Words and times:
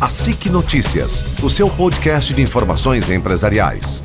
A 0.00 0.08
SIC 0.08 0.48
Notícias, 0.48 1.22
o 1.42 1.50
seu 1.50 1.68
podcast 1.68 2.32
de 2.32 2.40
informações 2.40 3.10
empresariais. 3.10 4.02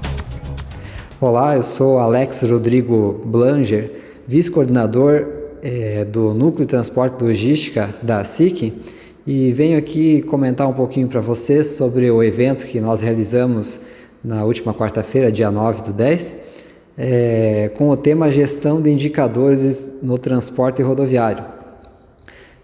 Olá, 1.21 1.55
eu 1.55 1.63
sou 1.63 1.99
Alex 1.99 2.41
Rodrigo 2.41 3.21
Blanger, 3.23 3.93
vice-coordenador 4.27 5.25
é, 5.63 6.03
do 6.03 6.33
Núcleo 6.33 6.65
de 6.65 6.67
Transporte 6.67 7.21
e 7.21 7.23
Logística 7.23 7.95
da 8.03 8.25
SIC 8.25 8.73
e 9.25 9.53
venho 9.53 9.77
aqui 9.77 10.21
comentar 10.23 10.67
um 10.67 10.73
pouquinho 10.73 11.07
para 11.07 11.21
vocês 11.21 11.67
sobre 11.67 12.11
o 12.11 12.21
evento 12.21 12.65
que 12.65 12.81
nós 12.81 13.01
realizamos 13.01 13.79
na 14.21 14.43
última 14.43 14.73
quarta-feira, 14.73 15.31
dia 15.31 15.49
9 15.49 15.81
do 15.81 15.93
10, 15.93 16.35
é, 16.97 17.71
com 17.77 17.89
o 17.89 17.95
tema 17.95 18.29
Gestão 18.29 18.81
de 18.81 18.91
Indicadores 18.91 19.89
no 20.03 20.17
Transporte 20.17 20.81
Rodoviário. 20.81 21.55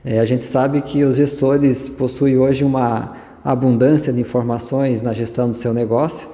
É, 0.03 0.19
a 0.19 0.25
gente 0.25 0.43
sabe 0.43 0.81
que 0.81 1.03
os 1.05 1.15
gestores 1.15 1.87
possuem 1.87 2.37
hoje 2.37 2.65
uma 2.65 3.20
abundância 3.43 4.13
de 4.13 4.21
informações 4.21 5.01
na 5.01 5.13
gestão 5.13 5.49
do 5.49 5.55
seu 5.55 5.73
negócio 5.73 6.27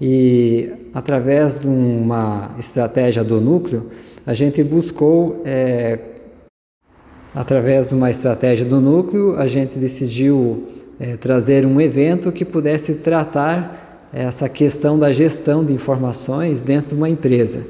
e, 0.00 0.72
através 0.94 1.58
de 1.58 1.66
uma 1.66 2.54
estratégia 2.58 3.22
do 3.22 3.40
núcleo, 3.40 3.90
a 4.26 4.32
gente 4.32 4.62
buscou, 4.62 5.42
é, 5.44 5.98
através 7.34 7.88
de 7.88 7.94
uma 7.94 8.10
estratégia 8.10 8.64
do 8.64 8.80
núcleo, 8.80 9.36
a 9.36 9.46
gente 9.46 9.78
decidiu 9.78 10.68
é, 10.98 11.16
trazer 11.16 11.66
um 11.66 11.80
evento 11.80 12.32
que 12.32 12.44
pudesse 12.44 12.96
tratar 12.96 14.08
essa 14.12 14.48
questão 14.48 14.98
da 14.98 15.12
gestão 15.12 15.64
de 15.64 15.72
informações 15.72 16.62
dentro 16.62 16.90
de 16.90 16.94
uma 16.96 17.08
empresa 17.08 17.66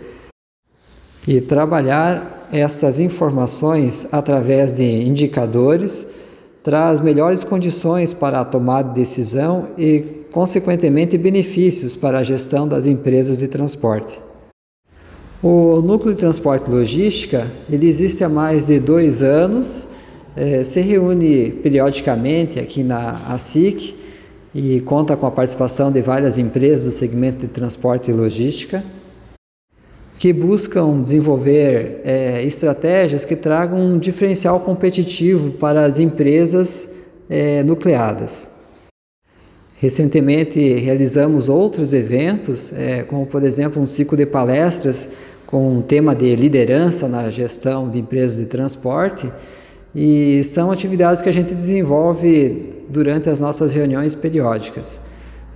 e 1.29 1.41
trabalhar 1.41 2.49
estas 2.53 2.99
informações 2.99 4.07
através 4.11 4.73
de 4.73 5.03
indicadores 5.03 6.07
traz 6.63 7.01
melhores 7.01 7.43
condições 7.43 8.13
para 8.13 8.41
a 8.41 8.45
tomada 8.45 8.89
de 8.89 8.95
decisão 8.95 9.69
e, 9.79 10.01
consequentemente, 10.31 11.17
benefícios 11.17 11.97
para 11.97 12.19
a 12.19 12.23
gestão 12.23 12.69
das 12.69 12.87
empresas 12.87 13.39
de 13.39 13.49
transporte. 13.49 14.21
O 15.43 15.81
Núcleo 15.81 16.13
de 16.13 16.21
Transporte 16.21 16.69
e 16.69 16.71
Logística 16.71 17.51
ele 17.71 17.89
existe 17.89 18.23
há 18.23 18.29
mais 18.29 18.67
de 18.67 18.79
dois 18.79 19.23
anos, 19.23 19.89
eh, 20.37 20.63
se 20.63 20.83
reúne 20.83 21.51
periodicamente 21.51 22.59
aqui 22.59 22.83
na 22.83 23.27
ASIC 23.27 23.97
e 24.55 24.81
conta 24.83 25.17
com 25.17 25.27
a 25.27 25.31
participação 25.31 25.91
de 25.91 26.03
várias 26.03 26.37
empresas 26.37 26.85
do 26.85 26.93
segmento 26.93 27.41
de 27.41 27.49
transporte 27.49 28.11
e 28.11 28.15
logística 28.15 28.85
que 30.21 30.35
buscam 30.35 31.01
desenvolver 31.01 32.03
é, 32.05 32.43
estratégias 32.45 33.25
que 33.25 33.35
tragam 33.35 33.81
um 33.81 33.99
diferencial 33.99 34.61
competitivo 34.61 35.53
para 35.53 35.81
as 35.87 35.99
empresas 35.99 36.91
é, 37.31 37.63
nucleadas. 37.63 38.47
Recentemente 39.79 40.61
realizamos 40.75 41.49
outros 41.49 41.95
eventos, 41.95 42.71
é, 42.71 43.03
como 43.03 43.25
por 43.25 43.43
exemplo 43.43 43.81
um 43.81 43.87
ciclo 43.87 44.15
de 44.15 44.27
palestras 44.27 45.09
com 45.47 45.79
um 45.79 45.81
tema 45.81 46.15
de 46.15 46.37
liderança 46.37 47.09
na 47.09 47.31
gestão 47.31 47.89
de 47.89 48.01
empresas 48.01 48.37
de 48.37 48.45
transporte, 48.45 49.33
e 49.95 50.45
são 50.45 50.71
atividades 50.71 51.23
que 51.23 51.31
a 51.31 51.33
gente 51.33 51.55
desenvolve 51.55 52.85
durante 52.91 53.31
as 53.31 53.39
nossas 53.39 53.73
reuniões 53.73 54.15
periódicas. 54.15 55.01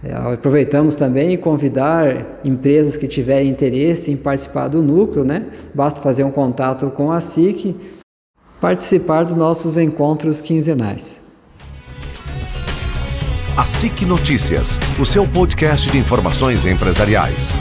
É, 0.04 0.14
aproveitamos 0.34 0.96
também 0.96 1.36
convidar 1.38 2.40
empresas 2.44 2.94
que 2.96 3.08
tiverem 3.08 3.48
interesse 3.48 4.10
em 4.10 4.16
participar 4.16 4.68
do 4.68 4.82
núcleo, 4.82 5.24
né? 5.24 5.46
Basta 5.74 6.00
fazer 6.00 6.24
um 6.24 6.30
contato 6.30 6.90
com 6.90 7.10
a 7.10 7.20
SIC, 7.22 7.74
participar 8.60 9.24
dos 9.24 9.34
nossos 9.34 9.78
encontros 9.78 10.42
quinzenais. 10.42 11.22
A 13.56 13.64
SIC 13.64 14.04
Notícias, 14.04 14.78
o 15.00 15.06
seu 15.06 15.26
podcast 15.26 15.90
de 15.90 15.96
informações 15.96 16.66
empresariais. 16.66 17.56